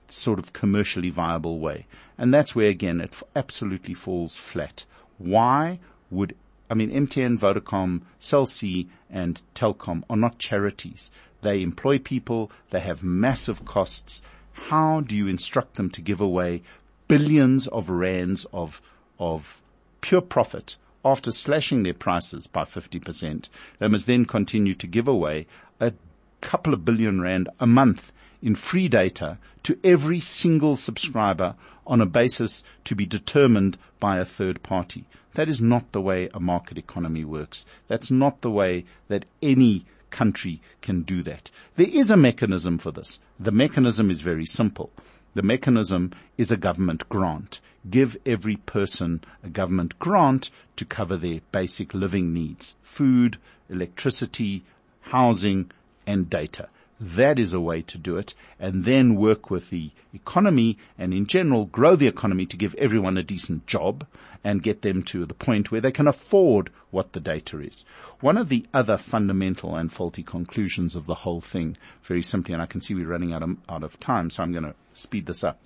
[0.06, 1.86] sort of commercially viable way.
[2.18, 4.84] And that's where again it absolutely falls flat.
[5.16, 5.78] Why
[6.10, 6.36] would,
[6.68, 11.10] I mean, MTN, Vodacom, Cell C and Telkom are not charities.
[11.40, 12.50] They employ people.
[12.68, 14.20] They have massive costs.
[14.52, 16.62] How do you instruct them to give away
[17.08, 18.82] billions of rands of,
[19.18, 19.62] of
[20.04, 25.46] pure profit after slashing their prices by 50%, they must then continue to give away
[25.80, 25.94] a
[26.42, 28.12] couple of billion rand a month
[28.42, 31.54] in free data to every single subscriber
[31.86, 35.06] on a basis to be determined by a third party.
[35.36, 37.64] That is not the way a market economy works.
[37.88, 41.50] That's not the way that any country can do that.
[41.76, 43.20] There is a mechanism for this.
[43.40, 44.92] The mechanism is very simple.
[45.34, 47.60] The mechanism is a government grant.
[47.90, 52.74] Give every person a government grant to cover their basic living needs.
[52.82, 54.64] Food, electricity,
[55.00, 55.70] housing,
[56.06, 56.68] and data.
[57.00, 61.26] That is a way to do it and then work with the economy and in
[61.26, 64.06] general grow the economy to give everyone a decent job
[64.44, 67.84] and get them to the point where they can afford what the data is.
[68.20, 72.62] One of the other fundamental and faulty conclusions of the whole thing, very simply, and
[72.62, 75.26] I can see we're running out of, out of time, so I'm going to speed
[75.26, 75.60] this up.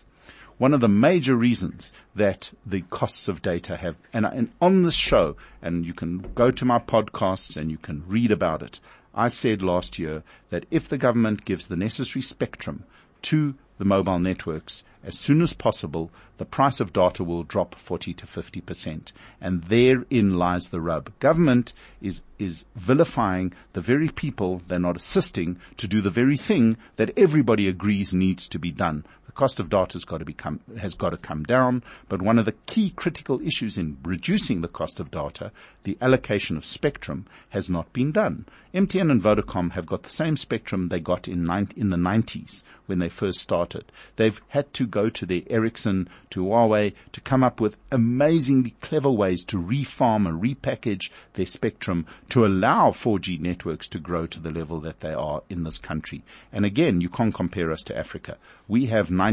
[0.59, 4.95] One of the major reasons that the costs of data have, and, and on this
[4.95, 8.81] show, and you can go to my podcasts and you can read about it,
[9.15, 12.85] I said last year that if the government gives the necessary spectrum
[13.23, 18.13] to the mobile networks, as soon as possible, the price of data will drop 40
[18.15, 19.13] to 50%.
[19.41, 21.11] And therein lies the rub.
[21.21, 26.77] Government is, is vilifying the very people they're not assisting to do the very thing
[26.97, 29.05] that everybody agrees needs to be done
[29.39, 31.85] cost of data has got to become, has got to come down.
[32.09, 35.53] But one of the key critical issues in reducing the cost of data,
[35.85, 38.47] the allocation of spectrum, has not been done.
[38.75, 42.99] MTN and Vodacom have got the same spectrum they got in, in the 90s when
[42.99, 43.85] they first started.
[44.17, 49.11] They've had to go to their Ericsson, to Huawei, to come up with amazingly clever
[49.11, 54.51] ways to refarm and repackage their spectrum to allow 4G networks to grow to the
[54.51, 56.23] level that they are in this country.
[56.53, 58.37] And again, you can't compare us to Africa.
[58.67, 59.28] We have 90%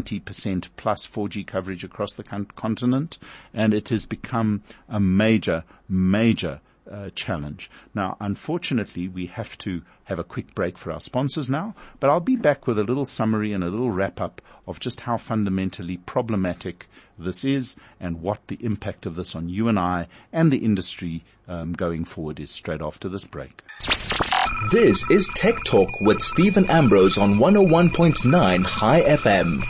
[0.76, 3.18] plus 4G coverage across the con- continent,
[3.54, 7.70] and it has become a major, major uh, challenge.
[7.94, 12.20] Now, unfortunately, we have to have a quick break for our sponsors now, but I'll
[12.20, 15.98] be back with a little summary and a little wrap up of just how fundamentally
[15.98, 20.58] problematic this is and what the impact of this on you and I and the
[20.58, 23.62] industry um, going forward is straight after this break.
[24.64, 29.64] This is Tech Talk with Stephen Ambrose on 101.9 Chai FM.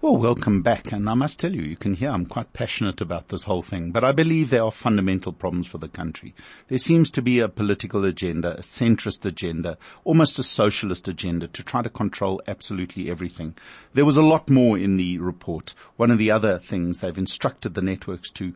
[0.00, 0.92] Well, welcome back.
[0.92, 3.90] And I must tell you, you can hear I'm quite passionate about this whole thing,
[3.90, 6.34] but I believe there are fundamental problems for the country.
[6.68, 11.62] There seems to be a political agenda, a centrist agenda, almost a socialist agenda to
[11.62, 13.56] try to control absolutely everything.
[13.92, 15.74] There was a lot more in the report.
[15.96, 18.54] One of the other things they've instructed the networks to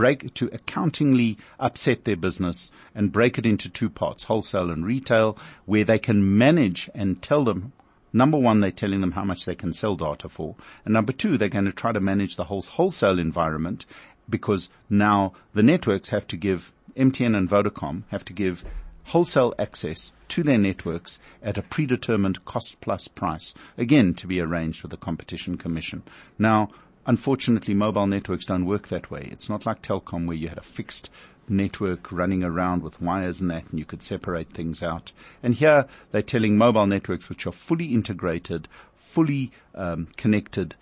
[0.00, 5.36] break, to accountingly upset their business and break it into two parts, wholesale and retail,
[5.66, 7.74] where they can manage and tell them
[8.12, 10.56] Number one, they're telling them how much they can sell data for.
[10.84, 13.84] And number two, they're going to try to manage the whole wholesale environment
[14.28, 18.64] because now the networks have to give, MTN and Vodacom have to give
[19.04, 24.82] wholesale access to their networks at a predetermined cost plus price, again to be arranged
[24.82, 26.02] with the Competition Commission.
[26.38, 26.70] Now,
[27.10, 29.26] unfortunately, mobile networks don't work that way.
[29.32, 31.10] It's not like telecom where you had a fixed
[31.48, 35.10] network running around with wires and that, and you could separate things out.
[35.42, 40.76] And here they're telling mobile networks which are fully integrated, fully um, connected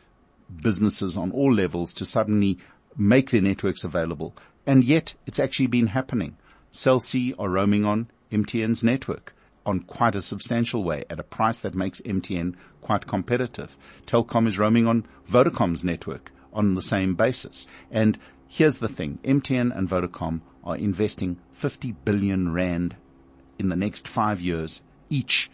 [0.63, 2.59] businesses on all levels to suddenly
[2.95, 4.37] make their networks available.
[4.67, 6.37] And yet it's actually been happening.
[6.71, 9.35] Cell C are roaming on MTN's network
[9.69, 13.77] on quite a substantial way at a price that makes MTN quite competitive.
[14.07, 17.67] Telkom is roaming on Vodacom's network on the same basis.
[17.91, 19.19] And here's the thing.
[19.25, 22.97] MTN and Vodacom are investing 50 billion rand
[23.59, 25.51] in the next five years each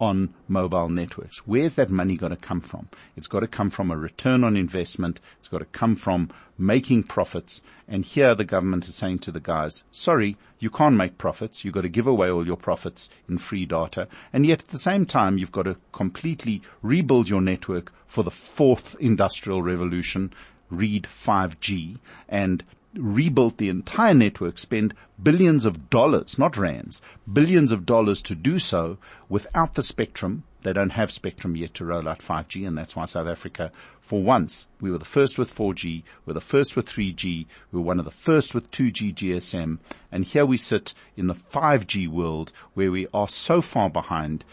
[0.00, 1.38] on mobile networks.
[1.46, 2.88] Where's that money got to come from?
[3.16, 5.20] It's got to come from a return on investment.
[5.38, 7.62] It's got to come from making profits.
[7.86, 11.64] And here the government is saying to the guys, sorry, you can't make profits.
[11.64, 14.08] You've got to give away all your profits in free data.
[14.32, 18.30] And yet at the same time, you've got to completely rebuild your network for the
[18.30, 20.32] fourth industrial revolution,
[20.70, 22.64] read 5G and
[22.98, 27.00] rebuilt the entire network, spend billions of dollars, not rands,
[27.32, 30.44] billions of dollars to do so without the spectrum.
[30.62, 34.22] They don't have spectrum yet to roll out 5G and that's why South Africa, for
[34.22, 37.80] once, we were the first with 4G, we were the first with 3G, we were
[37.80, 39.78] one of the first with 2G GSM,
[40.10, 44.44] and here we sit in the 5G world where we are so far behind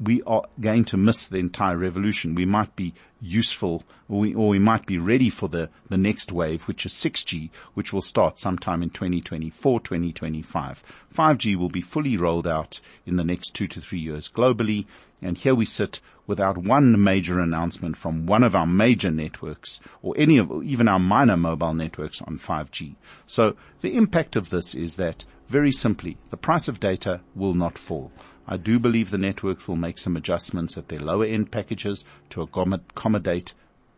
[0.00, 2.34] we are going to miss the entire revolution.
[2.34, 6.30] We might be useful or we, or we might be ready for the, the next
[6.30, 10.82] wave, which is 6G, which will start sometime in 2024, 2025.
[11.14, 14.86] 5G will be fully rolled out in the next two to three years globally.
[15.22, 20.14] And here we sit without one major announcement from one of our major networks or
[20.18, 22.96] any of, even our minor mobile networks on 5G.
[23.26, 27.78] So the impact of this is that very simply, the price of data will not
[27.78, 28.10] fall.
[28.46, 32.42] I do believe the networks will make some adjustments at their lower end packages to
[32.42, 33.54] accommodate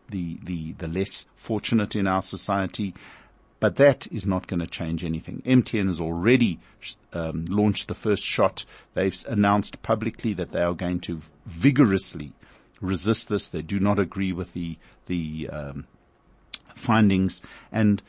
[0.09, 2.95] the, the, the less fortunate in our society.
[3.59, 5.43] But that is not going to change anything.
[5.47, 6.61] MTN has already
[7.13, 8.65] um, launched the first shot.
[8.95, 12.33] They've announced publicly that they are going to vigorously
[12.81, 13.49] resist this.
[13.49, 15.87] They do not agree with the the um,
[16.75, 17.41] findings.
[17.73, 18.03] And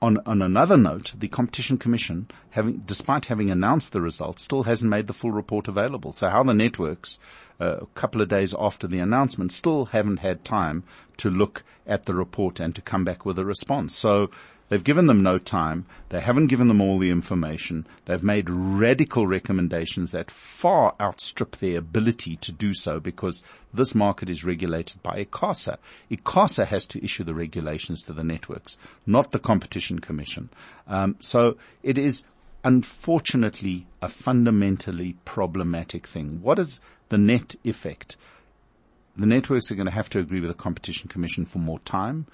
[0.00, 4.90] on, on another note, the Competition Commission, having, despite having announced the results, still hasn't
[4.90, 6.12] made the full report available.
[6.12, 7.18] So how the networks,
[7.60, 10.84] uh, a couple of days after the announcement, still haven't had time
[11.18, 13.96] to look at the report and to come back with a response.
[13.96, 14.30] So
[14.68, 15.86] They've given them no time.
[16.10, 17.86] They haven't given them all the information.
[18.04, 23.42] They've made radical recommendations that far outstrip their ability to do so because
[23.72, 25.78] this market is regulated by ICASA.
[26.10, 30.50] ICASA has to issue the regulations to the networks, not the Competition Commission.
[30.86, 32.22] Um, so it is
[32.64, 36.40] unfortunately a fundamentally problematic thing.
[36.42, 38.16] What is the net effect?
[39.16, 42.26] The networks are going to have to agree with the Competition Commission for more time.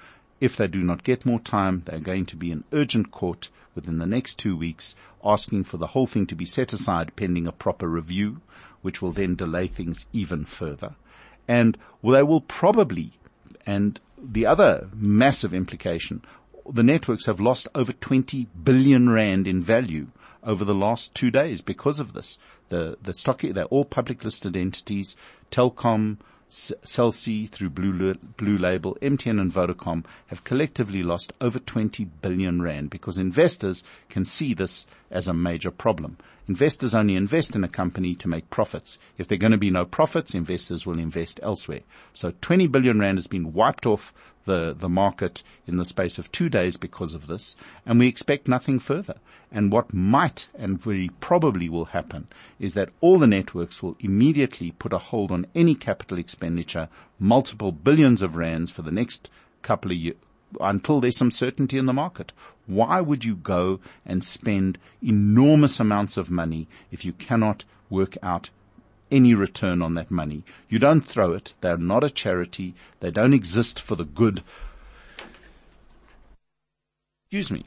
[0.45, 3.97] If they do not get more time, they're going to be in urgent court within
[3.97, 7.53] the next two weeks asking for the whole thing to be set aside pending a
[7.53, 8.43] proper review,
[8.83, 10.97] which will then delay things even further.
[11.49, 13.13] And they will probably,
[13.65, 16.21] and the other massive implication,
[16.71, 20.09] the networks have lost over 20 billion rand in value
[20.43, 22.37] over the last two days because of this.
[22.69, 25.17] The, the stock, they're all public listed entities.
[25.51, 26.19] Telkom,
[26.55, 32.63] Cell C through Blue, Blue Label, MTN and Vodacom have collectively lost over 20 billion
[32.63, 36.17] rand because investors can see this as a major problem.
[36.47, 38.99] Investors only invest in a company to make profits.
[39.17, 41.81] If there are going to be no profits, investors will invest elsewhere.
[42.13, 44.13] So 20 billion rand has been wiped off
[44.45, 48.47] the, the market in the space of two days because of this, and we expect
[48.47, 49.15] nothing further.
[49.51, 52.29] And what might and very probably will happen
[52.59, 56.89] is that all the networks will immediately put a hold on any capital expenditure,
[57.19, 59.31] multiple billions of rands for the next
[59.63, 60.17] couple of years,
[60.61, 62.33] until there's some certainty in the market.
[62.67, 68.51] Why would you go and spend enormous amounts of money if you cannot work out
[69.11, 70.43] any return on that money.
[70.69, 71.55] You don't throw it.
[71.61, 72.75] They're not a charity.
[73.01, 74.43] They don't exist for the good.
[77.23, 77.65] Excuse me.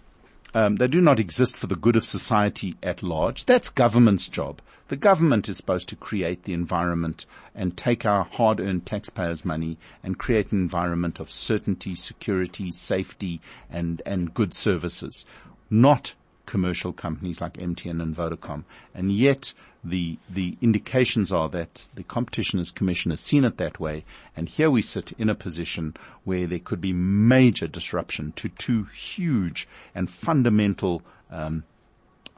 [0.54, 3.45] Um, they do not exist for the good of society at large.
[3.45, 4.62] That's government's job.
[4.88, 10.18] The government is supposed to create the environment and take our hard-earned taxpayers' money and
[10.18, 15.26] create an environment of certainty, security, safety, and and good services,
[15.70, 16.14] not
[16.48, 18.64] commercial companies like MTN and Vodacom.
[18.95, 24.04] And yet the, the indications are that the Competitioners Commission has seen it that way.
[24.36, 28.86] And here we sit in a position where there could be major disruption to two
[28.86, 31.64] huge and fundamental, um,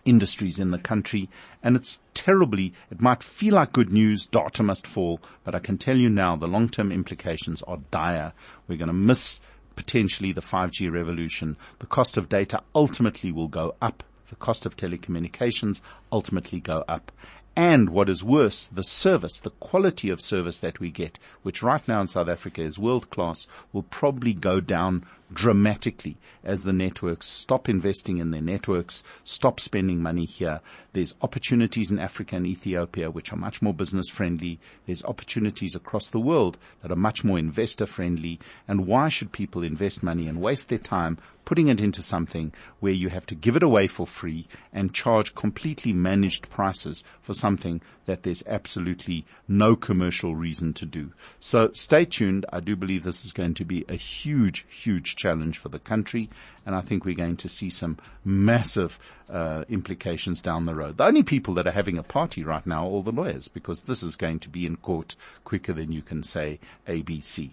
[0.05, 1.29] industries in the country.
[1.61, 5.77] And it's terribly, it might feel like good news, data must fall, but I can
[5.77, 8.33] tell you now the long-term implications are dire.
[8.67, 9.39] We're going to miss
[9.75, 11.57] potentially the 5G revolution.
[11.79, 14.03] The cost of data ultimately will go up.
[14.29, 17.11] The cost of telecommunications ultimately go up.
[17.55, 21.85] And what is worse, the service, the quality of service that we get, which right
[21.87, 25.03] now in South Africa is world class, will probably go down
[25.33, 30.61] dramatically as the networks stop investing in their networks, stop spending money here.
[30.93, 34.59] There's opportunities in Africa and Ethiopia which are much more business friendly.
[34.85, 38.39] There's opportunities across the world that are much more investor friendly.
[38.67, 41.17] And why should people invest money and waste their time
[41.49, 45.33] putting it into something where you have to give it away for free and charge
[45.33, 51.11] completely managed prices for something that there's absolutely no commercial reason to do.
[51.39, 52.45] So stay tuned.
[52.53, 56.29] I do believe this is going to be a huge, huge challenge for the country,
[56.65, 58.97] and I think we're going to see some massive
[59.29, 60.97] uh, implications down the road.
[60.97, 63.83] The only people that are having a party right now are all the lawyers, because
[63.83, 67.51] this is going to be in court quicker than you can say ABC.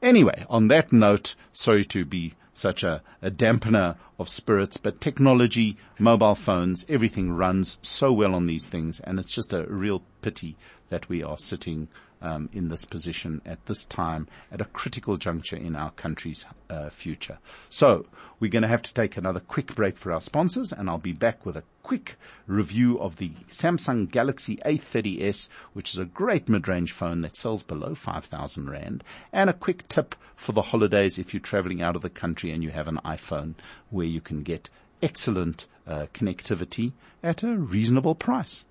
[0.00, 5.76] Anyway, on that note, sorry to be such a, a, dampener of spirits, but technology,
[5.98, 10.56] mobile phones, everything runs so well on these things, and it's just a real pity
[10.88, 11.88] that we are sitting
[12.20, 16.90] um, in this position at this time at a critical juncture in our country's uh,
[16.90, 17.38] future.
[17.68, 18.06] So
[18.40, 21.12] we're going to have to take another quick break for our sponsors, and I'll be
[21.12, 22.16] back with a quick
[22.46, 27.94] review of the Samsung Galaxy A30s, which is a great mid-range phone that sells below
[27.94, 29.02] 5,000 Rand,
[29.32, 32.62] and a quick tip for the holidays if you're traveling out of the country and
[32.62, 33.54] you have an iPhone
[33.90, 34.68] where you can get
[35.02, 36.92] excellent uh, connectivity
[37.22, 38.64] at a reasonable price.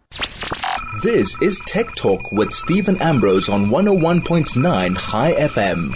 [1.04, 5.94] This is Tech Talk with Stephen Ambrose on 101.9 Chai FM.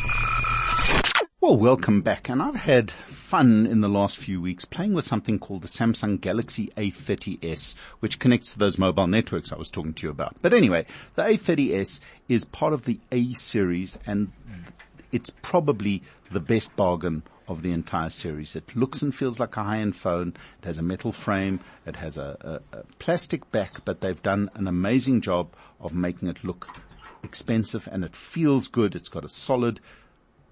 [1.39, 2.29] Well, welcome back.
[2.29, 6.19] And I've had fun in the last few weeks playing with something called the Samsung
[6.19, 10.35] Galaxy A30s, which connects to those mobile networks I was talking to you about.
[10.41, 10.85] But anyway,
[11.15, 14.31] the A30s is part of the A series and
[15.11, 18.55] it's probably the best bargain of the entire series.
[18.55, 20.33] It looks and feels like a high-end phone.
[20.61, 21.59] It has a metal frame.
[21.85, 26.29] It has a, a, a plastic back, but they've done an amazing job of making
[26.29, 26.67] it look
[27.23, 28.95] expensive and it feels good.
[28.95, 29.79] It's got a solid,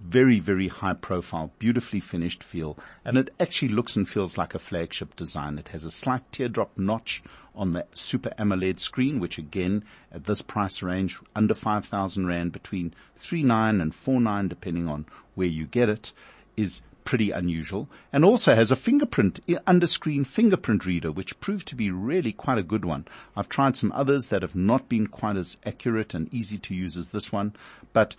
[0.01, 2.77] very, very high profile, beautifully finished feel.
[3.05, 5.57] And it actually looks and feels like a flagship design.
[5.57, 7.23] It has a slight teardrop notch
[7.55, 12.93] on the Super AMOLED screen, which again, at this price range, under 5,000 Rand, between
[13.23, 16.11] 3.9 and 4.9, depending on where you get it,
[16.55, 21.75] is pretty unusual and also has a fingerprint under screen fingerprint reader, which proved to
[21.75, 23.05] be really quite a good one.
[23.35, 26.97] I've tried some others that have not been quite as accurate and easy to use
[26.97, 27.53] as this one,
[27.93, 28.15] but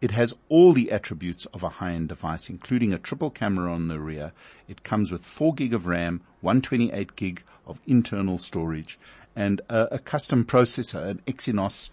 [0.00, 4.00] it has all the attributes of a high-end device, including a triple camera on the
[4.00, 4.32] rear.
[4.66, 8.98] It comes with 4 gig of RAM, 128 gig of internal storage,
[9.36, 11.90] and a, a custom processor, an Exynos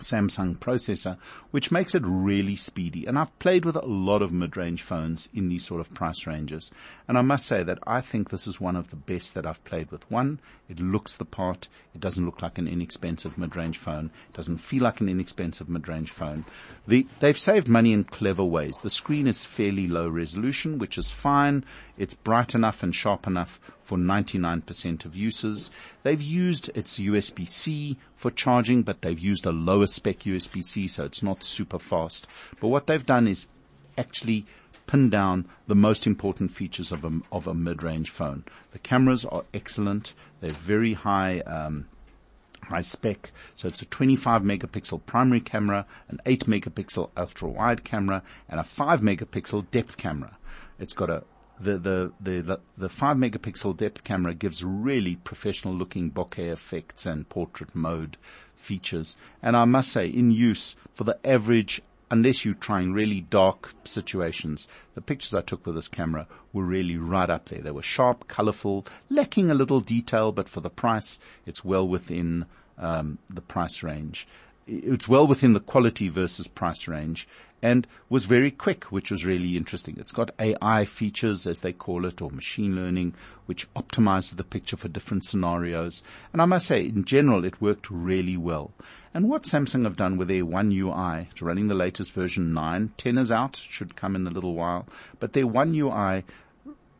[0.00, 1.16] Samsung processor,
[1.50, 3.06] which makes it really speedy.
[3.06, 6.70] And I've played with a lot of mid-range phones in these sort of price ranges.
[7.06, 9.64] And I must say that I think this is one of the best that I've
[9.64, 10.10] played with.
[10.10, 11.68] One, it looks the part.
[11.94, 14.10] It doesn't look like an inexpensive mid-range phone.
[14.30, 16.44] It doesn't feel like an inexpensive mid-range phone.
[16.86, 18.78] The, they've saved money in clever ways.
[18.78, 21.64] The screen is fairly low resolution, which is fine.
[21.98, 25.70] It's bright enough and sharp enough for 99% of users.
[26.02, 31.22] They've used its USB-C for charging, but they've used a lower spec USB-C, so it's
[31.22, 32.26] not super fast.
[32.60, 33.46] But what they've done is
[33.98, 34.46] actually
[34.86, 38.44] pin down the most important features of a, of a mid-range phone.
[38.72, 40.14] The cameras are excellent.
[40.40, 41.86] They're very high, um,
[42.62, 43.30] high spec.
[43.54, 48.64] So it's a 25 megapixel primary camera, an 8 megapixel ultra wide camera, and a
[48.64, 50.38] 5 megapixel depth camera.
[50.78, 51.24] It's got a
[51.60, 57.28] the, the, the, the, 5 megapixel depth camera gives really professional looking bokeh effects and
[57.28, 58.16] portrait mode
[58.56, 59.16] features.
[59.42, 64.68] And I must say, in use for the average, unless you're trying really dark situations,
[64.94, 67.60] the pictures I took with this camera were really right up there.
[67.60, 72.46] They were sharp, colorful, lacking a little detail, but for the price, it's well within
[72.78, 74.26] um, the price range.
[74.66, 77.26] It's well within the quality versus price range
[77.62, 79.96] and was very quick, which was really interesting.
[79.98, 83.14] It's got AI features, as they call it, or machine learning,
[83.46, 86.02] which optimizes the picture for different scenarios.
[86.32, 88.72] And I must say, in general, it worked really well.
[89.14, 92.92] And what Samsung have done with their One UI, it's running the latest version 9,
[92.98, 94.86] 10 is out, should come in a little while,
[95.20, 96.24] but their One UI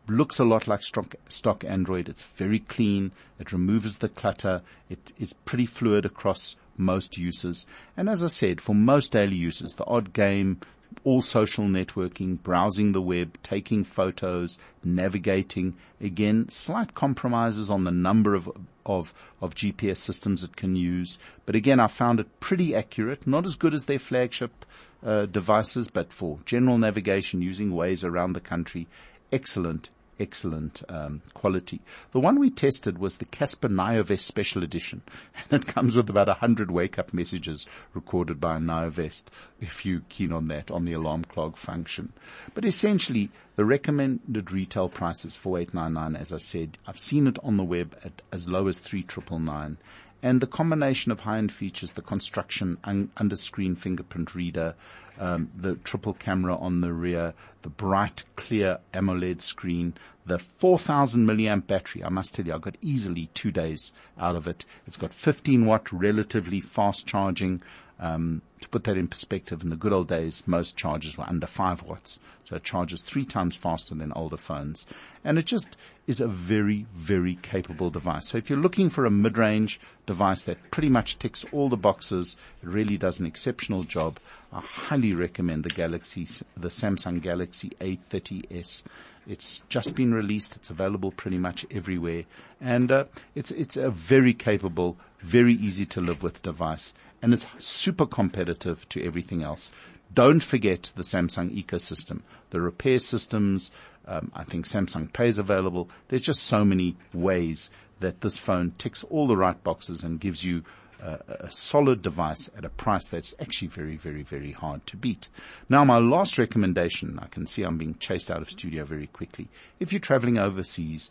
[0.08, 2.08] looks a lot like stock, stock Android.
[2.08, 3.12] It's very clean.
[3.38, 4.62] It removes the clutter.
[4.90, 7.66] It is pretty fluid across most users.
[7.96, 10.60] And as I said, for most daily users, the odd game,
[11.04, 15.74] all social networking, browsing the web, taking photos, navigating.
[16.00, 18.50] Again, slight compromises on the number of,
[18.84, 21.18] of, of GPS systems it can use.
[21.46, 24.64] But again, I found it pretty accurate, not as good as their flagship
[25.04, 28.86] uh, devices, but for general navigation using Waze around the country,
[29.32, 29.90] excellent
[30.22, 31.80] excellent um, quality.
[32.12, 35.02] The one we tested was the Cassper Nyovest Special Edition,
[35.50, 39.24] and it comes with about 100 wake-up messages recorded by a Nyovest,
[39.60, 42.12] if you're keen on that, on the alarm clock function.
[42.54, 46.78] But essentially, the recommended retail price is 4899 as I said.
[46.86, 49.76] I've seen it on the web at as low as 3999
[50.22, 54.74] and the combination of high-end features, the construction, un- under-screen fingerprint reader,
[55.18, 59.94] um, the triple camera on the rear, the bright, clear AMOLED screen,
[60.26, 62.04] the 4,000 milliamp battery.
[62.04, 64.64] I must tell you, I got easily two days out of it.
[64.86, 67.60] It's got 15 watt, relatively fast charging.
[68.03, 71.46] Um, to put that in perspective, in the good old days, most chargers were under
[71.46, 72.18] five watts.
[72.44, 74.84] So it charges three times faster than older phones.
[75.22, 75.76] And it just
[76.09, 78.28] is a very, very capable device.
[78.28, 82.34] So if you're looking for a mid-range device that pretty much ticks all the boxes,
[82.61, 84.18] it really does an exceptional job.
[84.53, 86.26] I highly recommend the Galaxy,
[86.57, 88.82] the Samsung Galaxy A30s.
[89.28, 90.57] It's just been released.
[90.57, 92.24] It's available pretty much everywhere,
[92.61, 93.05] and uh,
[93.36, 98.88] it's it's a very capable, very easy to live with device, and it's super competitive
[98.90, 99.72] to everything else.
[100.12, 102.20] Don't forget the Samsung ecosystem,
[102.50, 103.70] the repair systems.
[104.06, 105.88] Um, I think Samsung Pay is available.
[106.08, 107.70] There's just so many ways
[108.00, 110.64] that this phone ticks all the right boxes and gives you
[111.02, 115.28] a, solid device at a price that's actually very, very, very hard to beat.
[115.68, 119.48] Now, my last recommendation, I can see I'm being chased out of studio very quickly.
[119.80, 121.10] If you're traveling overseas,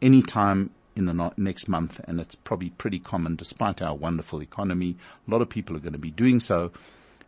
[0.00, 4.96] anytime in the next month, and it's probably pretty common despite our wonderful economy,
[5.26, 6.70] a lot of people are going to be doing so,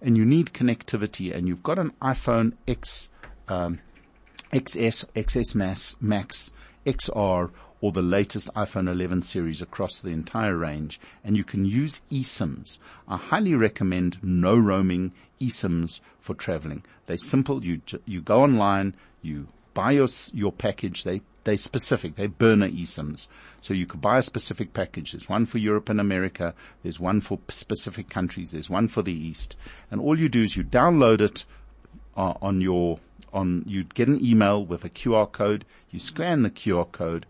[0.03, 3.09] and you need connectivity, and you've got an iPhone X,
[3.49, 3.79] um,
[4.53, 6.51] XS, XS Max, Max,
[6.85, 7.51] XR,
[7.81, 12.79] or the latest iPhone 11 series across the entire range, and you can use eSIMs.
[13.09, 16.85] I highly recommend no roaming eSIMs for traveling.
[17.07, 17.65] They're simple.
[17.65, 22.17] You, you go online, you buy your, your package, they they specific.
[22.17, 23.29] They're burner eSIMs.
[23.61, 25.13] So you could buy a specific package.
[25.13, 26.55] There's one for Europe and America.
[26.83, 28.53] There's one for specific countries.
[28.53, 29.57] There's one for the East.
[29.91, 31.45] And all you do is you download it
[32.17, 33.01] uh, on your,
[33.33, 35.65] on, you get an email with a QR code.
[35.91, 37.27] You scan the QR code.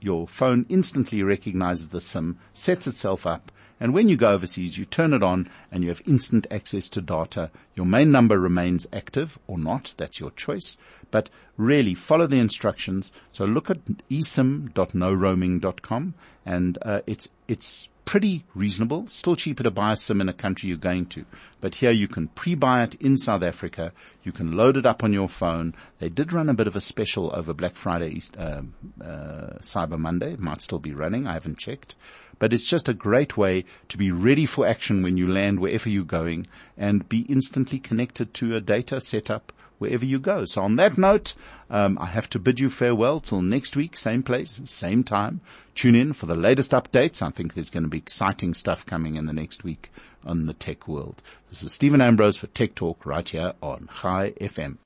[0.00, 4.86] Your phone instantly recognizes the SIM, sets itself up, and when you go overseas, you
[4.86, 7.50] turn it on and you have instant access to data.
[7.74, 9.94] Your main number remains active or not.
[9.96, 10.76] That's your choice.
[11.10, 13.12] But really follow the instructions.
[13.32, 16.14] So look at esim.noroaming.com
[16.46, 19.06] and uh, it's, it's pretty reasonable.
[19.10, 21.26] Still cheaper to buy a SIM in a country you're going to.
[21.60, 23.92] But here you can pre-buy it in South Africa.
[24.22, 25.74] You can load it up on your phone.
[25.98, 28.62] They did run a bit of a special over Black Friday, East, uh,
[29.02, 30.32] uh, Cyber Monday.
[30.32, 31.26] It might still be running.
[31.26, 31.96] I haven't checked.
[32.38, 35.88] But it's just a great way to be ready for action when you land wherever
[35.88, 36.46] you're going
[36.76, 40.44] and be instantly connected to a data setup wherever you go.
[40.44, 41.34] So on that note,
[41.70, 45.40] um, I have to bid you farewell till next week, same place, same time.
[45.74, 47.22] Tune in for the latest updates.
[47.22, 49.90] I think there's going to be exciting stuff coming in the next week
[50.24, 51.22] on the tech world.
[51.50, 54.78] This is Stephen Ambrose for Tech Talk right here on Chai FM.